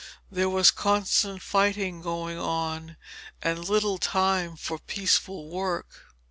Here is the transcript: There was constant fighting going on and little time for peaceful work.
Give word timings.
There 0.31 0.49
was 0.49 0.71
constant 0.71 1.43
fighting 1.43 2.01
going 2.01 2.39
on 2.39 2.97
and 3.43 3.69
little 3.69 3.99
time 3.99 4.55
for 4.55 4.79
peaceful 4.79 5.47
work. 5.51 6.07